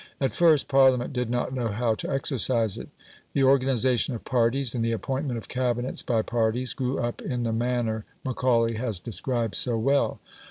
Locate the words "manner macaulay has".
7.53-8.97